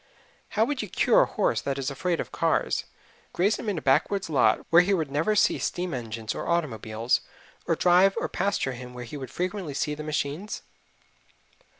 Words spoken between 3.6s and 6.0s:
in a back woods lot where he would never see steam